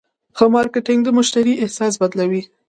[0.37, 2.41] ښه مارکېټنګ د مشتری احساس بدلوي.